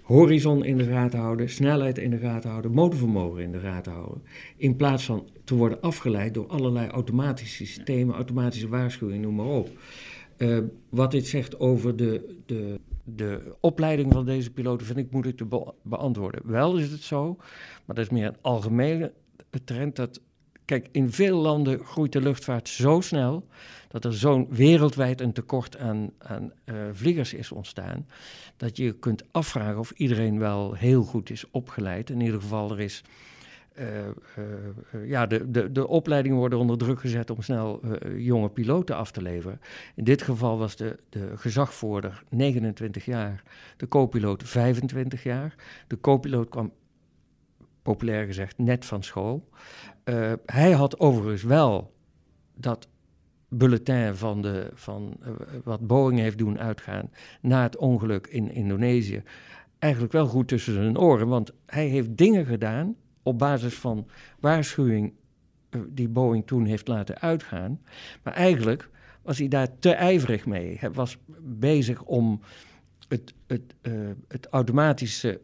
horizon 0.03 0.65
in 0.65 0.77
de 0.77 0.85
gaten 0.85 1.19
houden, 1.19 1.49
snelheid 1.49 1.99
in 1.99 2.11
de 2.11 2.19
gaten 2.19 2.51
houden, 2.51 2.73
motorvermogen 2.73 3.43
in 3.43 3.53
de 3.53 3.59
gaten 3.59 3.93
houden. 3.93 4.23
In 4.57 4.77
plaats 4.77 5.05
van 5.05 5.29
te 5.45 5.55
worden 5.55 5.81
afgeleid 5.81 6.35
door 6.35 6.47
allerlei 6.47 6.89
automatische 6.89 7.65
systemen, 7.65 8.15
automatische 8.15 8.69
waarschuwingen, 8.69 9.21
noem 9.21 9.35
maar 9.35 9.47
op. 9.47 9.71
Uh, 10.39 10.59
wat 10.89 11.11
dit 11.11 11.27
zegt 11.27 11.61
over 11.61 11.97
de, 11.97 12.37
de, 12.47 12.81
de 13.05 13.55
opleiding 13.61 14.13
van 14.13 14.25
deze 14.25 14.53
piloten, 14.53 14.87
vind 14.87 14.99
ik 14.99 15.11
moeilijk 15.11 15.37
te 15.37 15.45
be 15.45 15.73
beantwoorden. 15.83 16.41
Wel 16.45 16.79
is 16.79 16.91
het 16.91 17.03
zo, 17.03 17.35
maar 17.85 17.97
dat 17.97 18.05
is 18.05 18.11
meer 18.11 18.27
een 18.27 18.37
algemene 18.41 19.13
trend 19.65 19.97
dat. 19.97 20.21
Kijk, 20.65 20.89
in 20.93 21.13
veel 21.13 21.37
landen 21.37 21.85
groeit 21.85 22.13
de 22.13 22.21
luchtvaart 22.21 22.69
zo 22.69 23.01
snel 23.01 23.47
dat 23.89 24.05
er 24.05 24.15
zo'n 24.15 24.47
wereldwijd 24.51 25.21
een 25.21 25.33
tekort 25.33 25.79
aan, 25.79 26.11
aan 26.19 26.53
uh, 26.65 26.75
vliegers 26.93 27.35
is 27.35 27.53
ontstaan, 27.53 28.07
dat 28.57 28.77
je 28.77 28.93
kunt 28.93 29.25
afvragen 29.31 29.79
of 29.79 29.91
iedereen 29.91 30.39
wel 30.39 30.75
heel 30.75 31.03
goed 31.03 31.31
is 31.31 31.51
opgeleid. 31.51 32.11
In 32.11 32.21
ieder 32.21 32.41
geval, 32.41 32.71
er 32.71 32.81
is 32.81 33.03
uh, 33.79 33.87
uh, 34.95 35.09
ja, 35.09 35.27
de, 35.27 35.51
de, 35.51 35.73
de 35.73 35.89
opleidingen 35.89 36.39
worden 36.39 36.59
onder 36.59 36.79
druk 36.79 37.01
gezet 37.01 37.31
om 37.31 37.43
snel 37.43 37.81
jonge 38.17 38.49
piloten 38.49 38.97
af 38.97 39.11
te 39.11 39.23
leveren. 39.23 39.61
In 39.95 40.05
dit 40.05 40.23
geval 40.23 40.59
was 40.59 40.77
de, 40.77 40.99
de 41.09 41.33
gezagvoerder 41.35 42.23
29 42.29 43.05
jaar, 43.05 43.43
de 43.77 43.89
co-piloot 43.89 44.43
25 44.49 45.23
jaar. 45.23 45.55
De 45.87 46.01
co-piloot 46.01 46.49
kwam, 46.49 46.73
populair 47.83 48.27
gezegd, 48.27 48.59
net 48.59 48.85
van 48.85 49.03
school. 49.03 49.49
hij 50.47 50.73
had 50.73 51.01
overigens 51.01 51.43
wel 51.43 51.95
dat 52.55 52.89
bulletin 53.49 54.15
van, 54.17 54.43
de, 54.43 54.71
van 54.75 55.17
wat 55.65 55.87
Boeing 55.87 56.19
heeft 56.19 56.39
doen 56.39 56.59
uitgaan 56.59 57.11
na 57.41 57.63
het 57.63 57.77
ongeluk 57.77 58.27
in 58.27 58.51
Indonesië 58.51 59.23
eigenlijk 59.83 60.13
wel 60.13 60.27
goed 60.27 60.49
tussen 60.49 60.75
zijn 60.75 60.99
oren, 60.99 61.29
want 61.29 61.53
hij 61.67 61.87
heeft 61.87 62.17
dingen 62.17 62.47
gedaan 62.47 62.97
op 63.23 63.39
basis 63.39 63.75
van 63.75 64.07
waarschuwing 64.41 65.13
eh, 65.71 65.81
die 65.89 66.09
Boeing 66.09 66.47
toen 66.47 66.65
heeft 66.65 66.89
laten 66.89 67.21
uitgaan. 67.21 67.81
Maar 68.23 68.35
eigenlijk 68.35 68.91
was 69.23 69.39
hij 69.39 69.49
daar 69.49 69.79
te 69.79 69.91
ijverig 69.91 70.47
mee. 70.47 70.77
Hij 70.79 70.93
was 70.93 71.19
bezig 71.41 72.03
om 72.03 72.41
het, 73.09 73.35
het, 73.47 73.75
het 74.29 74.47
automatische, 74.51 75.41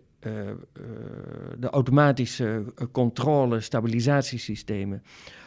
de 1.58 1.68
automatische 1.70 2.64
controle, 2.92 3.60
stabilisatiesystemen, 3.60 5.02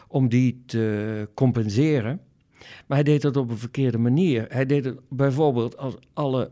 om 0.08 0.28
die 0.28 0.62
te 0.66 1.28
compenseren. 1.34 2.20
Maar 2.86 2.96
hij 2.96 3.02
deed 3.02 3.22
dat 3.22 3.36
op 3.36 3.50
een 3.50 3.58
verkeerde 3.58 3.98
manier. 3.98 4.46
Hij 4.48 4.66
deed 4.66 4.84
het 4.84 4.98
bijvoorbeeld 5.08 5.76
als 5.76 5.96
alle. 6.12 6.50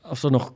als 0.00 0.22
er 0.22 0.30
nog 0.30 0.54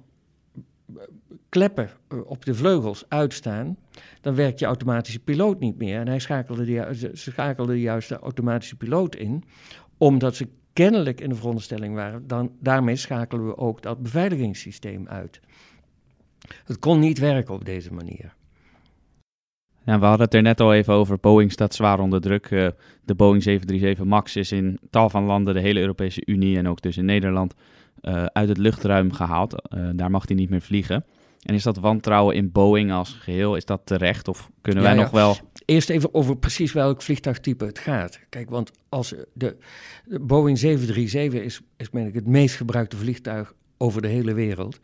kleppen 1.50 1.90
eh, 2.08 2.18
op 2.24 2.44
de 2.44 2.54
vleugels 2.54 3.04
uitstaan, 3.08 3.76
dan 4.20 4.34
werkt 4.34 4.58
je 4.58 4.66
automatische 4.66 5.20
piloot 5.20 5.60
niet 5.60 5.78
meer. 5.78 6.00
En 6.00 6.08
hij 6.08 6.18
schakelde 6.18 6.64
de, 6.64 6.88
ze 6.94 7.10
schakelde 7.30 7.80
juist 7.80 8.08
de 8.08 8.18
automatische 8.18 8.76
piloot 8.76 9.16
in, 9.16 9.44
omdat 9.98 10.36
ze 10.36 10.48
kennelijk 10.72 11.20
in 11.20 11.28
de 11.28 11.34
veronderstelling 11.34 11.94
waren, 11.94 12.26
dan, 12.26 12.52
daarmee 12.60 12.96
schakelen 12.96 13.46
we 13.46 13.56
ook 13.56 13.82
dat 13.82 14.02
beveiligingssysteem 14.02 15.08
uit. 15.08 15.40
Het 16.64 16.78
kon 16.78 16.98
niet 16.98 17.18
werken 17.18 17.54
op 17.54 17.64
deze 17.64 17.92
manier. 17.92 18.34
Ja, 19.84 19.98
we 19.98 20.04
hadden 20.04 20.24
het 20.24 20.34
er 20.34 20.42
net 20.42 20.60
al 20.60 20.74
even 20.74 20.94
over. 20.94 21.18
Boeing 21.20 21.52
staat 21.52 21.74
zwaar 21.74 22.00
onder 22.00 22.20
druk. 22.20 22.50
Uh, 22.50 22.68
de 23.04 23.14
Boeing 23.14 23.42
737 23.42 24.04
MAX 24.04 24.36
is 24.36 24.52
in 24.52 24.78
tal 24.90 25.10
van 25.10 25.24
landen, 25.24 25.54
de 25.54 25.60
hele 25.60 25.80
Europese 25.80 26.22
Unie 26.24 26.56
en 26.56 26.68
ook 26.68 26.82
dus 26.82 26.96
in 26.96 27.04
Nederland, 27.04 27.54
uh, 28.02 28.24
uit 28.24 28.48
het 28.48 28.58
luchtruim 28.58 29.12
gehaald. 29.12 29.52
Uh, 29.74 29.88
daar 29.94 30.10
mag 30.10 30.26
hij 30.26 30.36
niet 30.36 30.50
meer 30.50 30.60
vliegen. 30.60 31.04
En 31.40 31.54
is 31.54 31.62
dat 31.62 31.76
wantrouwen 31.76 32.34
in 32.34 32.52
Boeing 32.52 32.92
als 32.92 33.12
geheel, 33.12 33.56
is 33.56 33.64
dat 33.64 33.80
terecht? 33.84 34.28
Of 34.28 34.50
kunnen 34.60 34.82
wij 34.82 34.94
ja, 34.94 35.00
nog 35.00 35.10
wel... 35.10 35.36
Eerst 35.64 35.90
even 35.90 36.14
over 36.14 36.36
precies 36.36 36.72
welk 36.72 37.02
vliegtuigtype 37.02 37.64
het 37.64 37.78
gaat. 37.78 38.20
Kijk, 38.28 38.50
want 38.50 38.70
als 38.88 39.14
de, 39.34 39.56
de 40.04 40.20
Boeing 40.20 40.58
737 40.58 41.42
is, 41.42 41.60
is 41.76 41.90
meen 41.90 42.06
ik, 42.06 42.14
het 42.14 42.26
meest 42.26 42.56
gebruikte 42.56 42.96
vliegtuig 42.96 43.54
over 43.76 44.02
de 44.02 44.08
hele 44.08 44.32
wereld. 44.32 44.80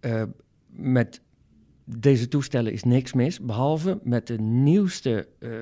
Uh, 0.00 0.22
met 0.66 1.20
deze 1.84 2.28
toestellen 2.28 2.72
is 2.72 2.82
niks 2.82 3.12
mis, 3.12 3.40
behalve 3.40 3.98
met 4.02 4.26
de 4.26 4.38
nieuwste 4.38 5.28
uh, 5.38 5.60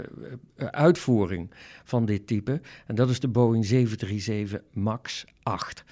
uitvoering 0.56 1.50
van 1.84 2.04
dit 2.04 2.26
type. 2.26 2.60
En 2.86 2.94
dat 2.94 3.10
is 3.10 3.20
de 3.20 3.28
Boeing 3.28 3.64
737 3.64 4.60
MAX 4.72 5.24
8. 5.42 5.84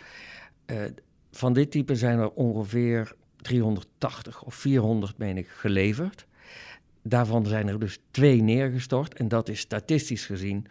Uh, 0.66 0.76
van 1.30 1.52
dit 1.52 1.70
type 1.70 1.94
zijn 1.94 2.18
er 2.18 2.30
ongeveer 2.30 3.14
380 3.42 4.42
of 4.42 4.54
400, 4.54 5.18
meen 5.18 5.36
ik, 5.36 5.48
geleverd. 5.48 6.26
Daarvan 7.02 7.46
zijn 7.46 7.68
er 7.68 7.78
dus 7.78 7.98
twee 8.10 8.42
neergestort. 8.42 9.14
En 9.14 9.28
dat 9.28 9.48
is 9.48 9.60
statistisch 9.60 10.26
gezien 10.26 10.66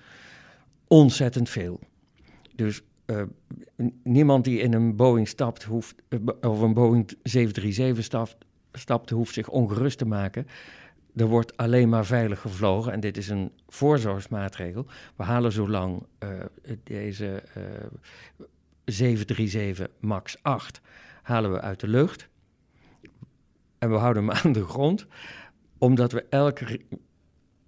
ontzettend 0.87 1.49
veel. 1.49 1.79
Dus 2.55 2.81
uh, 3.05 3.21
niemand 4.03 4.43
die 4.43 4.59
in 4.59 4.73
een 4.73 4.95
Boeing 4.95 5.27
stapt, 5.27 5.65
uh, 5.65 6.19
of 6.41 6.61
een 6.61 6.73
Boeing 6.73 7.07
737 7.23 8.03
stapt, 8.03 8.35
stapt, 8.71 9.09
hoeft 9.09 9.33
zich 9.33 9.49
ongerust 9.49 9.97
te 9.97 10.05
maken. 10.05 10.47
Er 11.15 11.25
wordt 11.25 11.57
alleen 11.57 11.89
maar 11.89 12.05
veilig 12.05 12.39
gevlogen 12.39 12.91
en 12.91 12.99
dit 12.99 13.17
is 13.17 13.29
een 13.29 13.51
voorzorgsmaatregel. 13.67 14.85
We 15.15 15.23
halen 15.23 15.51
zo 15.51 15.69
lang 15.69 16.05
uh, 16.23 16.29
deze 16.83 17.43
737 18.85 19.87
MAX 19.99 20.37
8 20.41 20.81
halen 21.21 21.51
we 21.51 21.61
uit 21.61 21.79
de 21.79 21.87
lucht. 21.87 22.29
En 23.81 23.89
we 23.89 23.95
houden 23.95 24.27
hem 24.27 24.31
aan 24.43 24.51
de 24.51 24.65
grond, 24.65 25.07
omdat 25.77 26.11
we 26.11 26.25
elk 26.29 26.59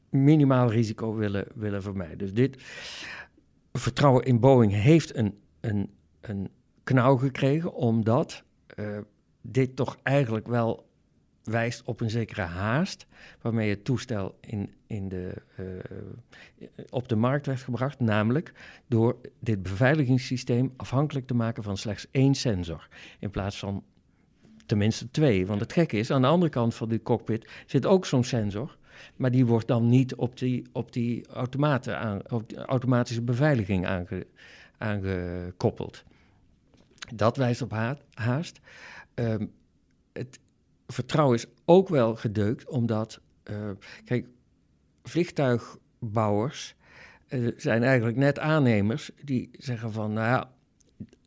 minimaal 0.09 0.71
risico 0.71 1.15
willen, 1.15 1.45
willen 1.55 1.81
vermijden. 1.81 2.17
Dus 2.17 2.33
dit 2.33 2.63
vertrouwen 3.71 4.23
in 4.23 4.39
Boeing 4.39 4.71
heeft 4.71 5.15
een, 5.15 5.39
een, 5.59 5.89
een 6.21 6.49
knauw 6.83 7.17
gekregen, 7.17 7.73
omdat 7.73 8.43
uh, 8.75 8.97
dit 9.41 9.75
toch 9.75 9.97
eigenlijk 10.03 10.47
wel 10.47 10.89
wijst 11.43 11.83
op 11.83 12.01
een 12.01 12.09
zekere 12.09 12.41
haast 12.41 13.05
waarmee 13.41 13.69
het 13.69 13.85
toestel 13.85 14.37
in, 14.41 14.73
in 14.87 15.09
de, 15.09 15.41
uh, 15.59 16.67
op 16.89 17.07
de 17.07 17.15
markt 17.15 17.45
werd 17.45 17.61
gebracht, 17.61 17.99
namelijk 17.99 18.53
door 18.87 19.17
dit 19.39 19.63
beveiligingssysteem 19.63 20.73
afhankelijk 20.77 21.27
te 21.27 21.33
maken 21.33 21.63
van 21.63 21.77
slechts 21.77 22.07
één 22.11 22.35
sensor 22.35 22.87
in 23.19 23.29
plaats 23.29 23.59
van 23.59 23.83
tenminste 24.65 25.11
twee. 25.11 25.45
Want 25.45 25.59
het 25.59 25.73
gekke 25.73 25.97
is, 25.97 26.11
aan 26.11 26.21
de 26.21 26.27
andere 26.27 26.51
kant 26.51 26.75
van 26.75 26.89
die 26.89 27.01
cockpit 27.01 27.49
zit 27.65 27.85
ook 27.85 28.05
zo'n 28.05 28.23
sensor, 28.23 28.77
maar 29.15 29.31
die 29.31 29.45
wordt 29.45 29.67
dan 29.67 29.89
niet 29.89 30.15
op 30.15 30.37
die, 30.37 30.65
op 30.71 30.91
die, 30.93 31.27
automaten 31.27 31.99
aan, 31.99 32.21
automatische 32.65 33.21
beveiliging 33.21 33.85
aange, 33.85 34.27
aangekoppeld. 34.77 36.03
Dat 37.13 37.37
wijst 37.37 37.61
op 37.61 37.71
haast. 38.13 38.59
Um, 39.15 39.51
het, 40.13 40.39
vertrouwen 40.87 41.37
is 41.37 41.45
ook 41.65 41.89
wel 41.89 42.15
gedeukt, 42.15 42.67
omdat, 42.67 43.19
uh, 43.49 43.69
kijk, 44.05 44.27
vliegtuigbouwers 45.03 46.75
uh, 47.29 47.51
zijn 47.57 47.83
eigenlijk 47.83 48.17
net 48.17 48.39
aannemers 48.39 49.11
die 49.23 49.49
zeggen 49.51 49.91
van, 49.91 50.13
nou 50.13 50.27
ja, 50.27 50.51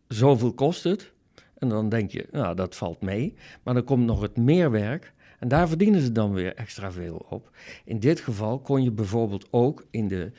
zoveel 0.09 0.53
kost 0.55 0.85
het. 0.85 1.13
En 1.59 1.69
dan 1.69 1.89
denk 1.89 2.11
je, 2.11 2.29
nou, 2.31 2.55
dat 2.55 2.77
valt 2.77 3.01
mee. 3.01 3.35
Maar 3.63 3.75
dan 3.75 3.85
komt 3.85 4.05
nog 4.05 4.21
het 4.21 4.37
meerwerk. 4.37 5.13
En 5.39 5.49
daar 5.49 5.69
verdienen 5.69 6.01
ze 6.01 6.13
dan 6.13 6.33
weer 6.33 6.55
extra 6.55 6.93
veel 6.93 7.27
op. 7.29 7.51
In 7.85 8.01
dit 8.01 8.21
geval 8.21 8.59
kon 8.59 8.83
je 8.83 8.91
bijvoorbeeld 8.91 9.49
ook 9.51 9.87
in 9.91 10.09
de, 10.09 10.33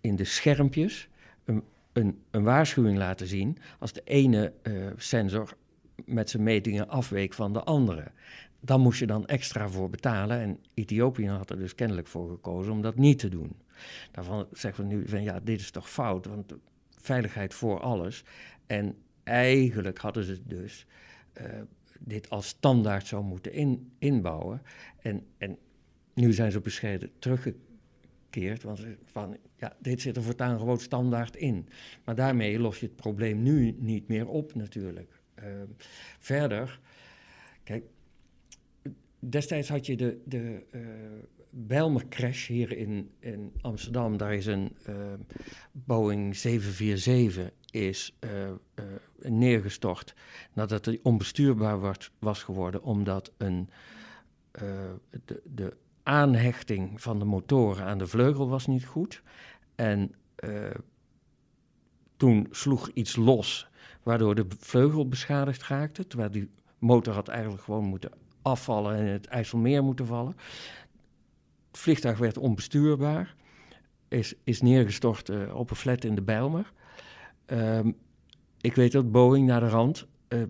in 0.00 0.16
de 0.16 0.24
schermpjes 0.24 1.08
een, 1.44 1.62
een, 1.92 2.22
een 2.30 2.42
waarschuwing 2.42 2.98
laten 2.98 3.26
zien. 3.26 3.58
Als 3.78 3.92
de 3.92 4.02
ene 4.04 4.52
uh, 4.62 4.86
sensor 4.96 5.56
met 6.04 6.30
zijn 6.30 6.42
metingen 6.42 6.88
afweek 6.88 7.34
van 7.34 7.52
de 7.52 7.62
andere. 7.62 8.10
Dan 8.60 8.80
moest 8.80 8.98
je 8.98 9.06
dan 9.06 9.26
extra 9.26 9.68
voor 9.68 9.90
betalen. 9.90 10.40
En 10.40 10.58
Ethiopië 10.74 11.28
had 11.28 11.50
er 11.50 11.58
dus 11.58 11.74
kennelijk 11.74 12.06
voor 12.06 12.28
gekozen 12.30 12.72
om 12.72 12.82
dat 12.82 12.96
niet 12.96 13.18
te 13.18 13.28
doen. 13.28 13.56
Daarvan 14.10 14.46
zeggen 14.52 14.88
we 14.88 14.94
nu 14.94 15.08
van 15.08 15.22
ja, 15.22 15.40
dit 15.40 15.60
is 15.60 15.70
toch 15.70 15.90
fout, 15.90 16.26
want 16.26 16.54
veiligheid 16.90 17.54
voor 17.54 17.80
alles. 17.80 18.24
En 18.66 18.96
eigenlijk 19.30 19.98
hadden 19.98 20.24
ze 20.24 20.40
dus 20.46 20.86
uh, 21.40 21.44
dit 22.00 22.30
als 22.30 22.46
standaard 22.46 23.06
zou 23.06 23.24
moeten 23.24 23.52
in, 23.52 23.92
inbouwen. 23.98 24.62
En, 25.02 25.26
en 25.38 25.58
nu 26.14 26.32
zijn 26.32 26.52
ze 26.52 26.60
bescheiden 26.60 27.10
teruggekeerd, 27.18 28.62
want 28.62 28.86
van, 29.04 29.36
ja, 29.56 29.76
dit 29.78 30.00
zit 30.00 30.16
er 30.16 30.22
voortaan 30.22 30.58
gewoon 30.58 30.78
standaard 30.78 31.36
in. 31.36 31.68
Maar 32.04 32.14
daarmee 32.14 32.58
los 32.58 32.80
je 32.80 32.86
het 32.86 32.96
probleem 32.96 33.42
nu 33.42 33.76
niet 33.78 34.08
meer 34.08 34.28
op 34.28 34.54
natuurlijk. 34.54 35.20
Uh, 35.38 35.44
verder, 36.18 36.80
kijk, 37.64 37.84
destijds 39.20 39.68
had 39.68 39.86
je 39.86 39.96
de, 39.96 40.20
de 40.24 40.62
uh, 41.68 41.96
crash 42.08 42.46
hier 42.46 42.76
in, 42.76 43.10
in 43.18 43.52
Amsterdam. 43.60 44.16
Daar 44.16 44.34
is 44.34 44.46
een 44.46 44.76
uh, 44.88 44.94
Boeing 45.72 46.36
747 46.36 47.50
is 47.70 48.16
uh, 48.20 48.50
neergestort 49.18 50.14
nadat 50.52 50.84
hij 50.84 51.00
onbestuurbaar 51.02 51.96
was 52.18 52.42
geworden, 52.42 52.82
omdat 52.82 53.32
een, 53.36 53.70
de, 55.24 55.42
de 55.44 55.76
aanhechting 56.02 57.02
van 57.02 57.18
de 57.18 57.24
motoren 57.24 57.84
aan 57.84 57.98
de 57.98 58.06
vleugel 58.06 58.48
was 58.48 58.66
niet 58.66 58.84
goed. 58.84 59.22
En 59.74 60.14
toen 62.16 62.46
sloeg 62.50 62.90
iets 62.94 63.16
los, 63.16 63.68
waardoor 64.02 64.34
de 64.34 64.46
vleugel 64.58 65.08
beschadigd 65.08 65.62
raakte, 65.62 66.06
terwijl 66.06 66.30
die 66.30 66.50
motor 66.78 67.14
had 67.14 67.28
eigenlijk 67.28 67.62
gewoon 67.62 67.84
moeten 67.84 68.10
afvallen 68.42 68.96
en 68.96 69.06
het 69.06 69.26
IJsselmeer 69.26 69.84
moeten 69.84 70.06
vallen. 70.06 70.36
Het 71.70 71.80
vliegtuig 71.80 72.18
werd 72.18 72.38
onbestuurbaar, 72.38 73.34
is, 74.08 74.34
is 74.44 74.62
neergestort 74.62 75.28
uh, 75.28 75.54
op 75.54 75.70
een 75.70 75.76
flat 75.76 76.04
in 76.04 76.14
de 76.14 76.22
Bijlmer. 76.22 76.72
Um, 77.46 77.96
ik 78.60 78.74
weet 78.74 78.92
dat 78.92 79.12
Boeing 79.12 79.46
naar 79.46 79.60
de 79.60 79.68
rand 79.68 80.06
uh, 80.28 80.42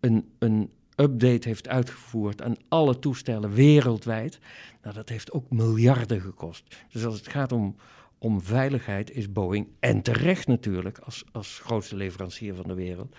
een, 0.00 0.32
een 0.38 0.70
update 0.96 1.48
heeft 1.48 1.68
uitgevoerd 1.68 2.42
aan 2.42 2.56
alle 2.68 2.98
toestellen 2.98 3.52
wereldwijd. 3.52 4.38
Nou, 4.82 4.94
dat 4.94 5.08
heeft 5.08 5.32
ook 5.32 5.50
miljarden 5.50 6.20
gekost. 6.20 6.84
Dus 6.92 7.04
als 7.04 7.16
het 7.16 7.28
gaat 7.28 7.52
om, 7.52 7.76
om 8.18 8.40
veiligheid 8.40 9.10
is 9.10 9.32
Boeing, 9.32 9.68
en 9.80 10.02
terecht 10.02 10.46
natuurlijk, 10.46 10.98
als, 10.98 11.24
als 11.32 11.58
grootste 11.58 11.96
leverancier 11.96 12.54
van 12.54 12.68
de 12.68 12.74
wereld, 12.74 13.16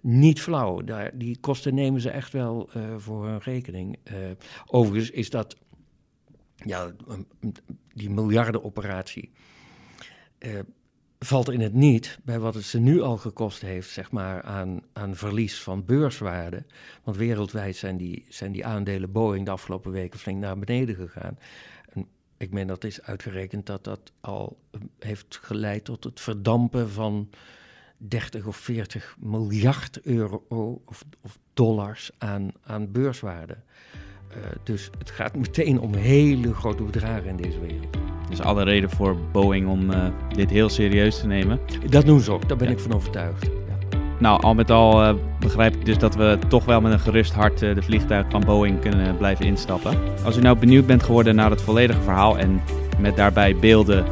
niet 0.00 0.40
flauw. 0.40 0.80
Daar, 0.80 1.18
die 1.18 1.38
kosten 1.40 1.74
nemen 1.74 2.00
ze 2.00 2.10
echt 2.10 2.32
wel 2.32 2.70
uh, 2.76 2.94
voor 2.96 3.26
hun 3.26 3.38
rekening. 3.38 3.98
Uh, 4.04 4.16
overigens 4.66 5.10
is 5.10 5.30
dat, 5.30 5.56
ja, 6.56 6.92
die 7.94 8.10
miljardenoperatie. 8.10 9.30
Uh, 10.38 10.58
valt 11.18 11.50
in 11.50 11.60
het 11.60 11.72
niet 11.72 12.18
bij 12.24 12.38
wat 12.38 12.54
het 12.54 12.64
ze 12.64 12.78
nu 12.78 13.00
al 13.00 13.16
gekost 13.16 13.60
heeft, 13.60 13.90
zeg 13.90 14.10
maar, 14.10 14.42
aan, 14.42 14.82
aan 14.92 15.16
verlies 15.16 15.62
van 15.62 15.84
beurswaarde. 15.84 16.64
Want 17.04 17.16
wereldwijd 17.16 17.76
zijn 17.76 17.96
die, 17.96 18.24
zijn 18.28 18.52
die 18.52 18.66
aandelen 18.66 19.12
Boeing 19.12 19.44
de 19.44 19.50
afgelopen 19.50 19.90
weken 19.90 20.18
flink 20.18 20.38
naar 20.38 20.58
beneden 20.58 20.94
gegaan. 20.94 21.38
En 21.88 22.06
ik 22.36 22.50
meen 22.50 22.66
dat 22.66 22.84
is 22.84 23.02
uitgerekend 23.02 23.66
dat 23.66 23.84
dat 23.84 24.12
al 24.20 24.58
heeft 24.98 25.38
geleid 25.42 25.84
tot 25.84 26.04
het 26.04 26.20
verdampen 26.20 26.90
van 26.90 27.30
30 27.98 28.46
of 28.46 28.56
40 28.56 29.16
miljard 29.20 30.00
euro 30.02 30.42
of, 30.84 31.04
of 31.20 31.38
dollars 31.54 32.10
aan, 32.18 32.52
aan 32.64 32.92
beurswaarde. 32.92 33.56
Uh, 34.30 34.36
dus 34.62 34.90
het 34.98 35.10
gaat 35.10 35.36
meteen 35.36 35.80
om 35.80 35.94
hele 35.94 36.54
grote 36.54 36.82
bedragen 36.82 37.28
in 37.28 37.36
deze 37.36 37.60
wereld. 37.60 37.96
Dus 38.28 38.40
alle 38.40 38.62
reden 38.62 38.90
voor 38.90 39.16
Boeing 39.32 39.68
om 39.68 39.90
uh, 39.90 40.06
dit 40.28 40.50
heel 40.50 40.68
serieus 40.68 41.20
te 41.20 41.26
nemen. 41.26 41.60
Dat 41.88 42.06
doen 42.06 42.20
ze 42.20 42.32
ook, 42.32 42.48
daar 42.48 42.56
ben 42.56 42.68
ja. 42.68 42.72
ik 42.72 42.80
van 42.80 42.94
overtuigd. 42.94 43.44
Ja. 43.44 43.98
Nou, 44.18 44.42
al 44.42 44.54
met 44.54 44.70
al 44.70 45.02
uh, 45.02 45.14
begrijp 45.40 45.74
ik 45.74 45.84
dus 45.84 45.98
dat 45.98 46.14
we 46.14 46.38
toch 46.48 46.64
wel 46.64 46.80
met 46.80 46.92
een 46.92 47.00
gerust 47.00 47.32
hart 47.32 47.58
de 47.58 47.82
vliegtuig 47.82 48.26
van 48.30 48.44
Boeing 48.44 48.80
kunnen 48.80 49.16
blijven 49.16 49.44
instappen. 49.44 49.98
Als 50.24 50.36
u 50.36 50.40
nou 50.40 50.58
benieuwd 50.58 50.86
bent 50.86 51.02
geworden 51.02 51.34
naar 51.34 51.50
het 51.50 51.62
volledige 51.62 52.02
verhaal 52.02 52.38
en 52.38 52.60
met 52.98 53.16
daarbij 53.16 53.56
beelden, 53.56 54.04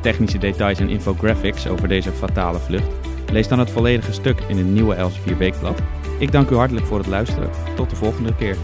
technische 0.00 0.38
details 0.38 0.78
en 0.78 0.88
infographics 0.88 1.66
over 1.66 1.88
deze 1.88 2.10
fatale 2.10 2.58
vlucht, 2.58 3.01
lees 3.32 3.48
dan 3.48 3.58
het 3.58 3.70
volledige 3.70 4.12
stuk 4.12 4.40
in 4.40 4.56
het 4.56 4.66
nieuwe 4.66 4.94
Elsevier 4.94 5.38
Weekblad. 5.38 5.82
Ik 6.18 6.32
dank 6.32 6.50
u 6.50 6.54
hartelijk 6.54 6.86
voor 6.86 6.98
het 6.98 7.06
luisteren. 7.06 7.50
Tot 7.76 7.90
de 7.90 7.96
volgende 7.96 8.34
keer. 8.34 8.56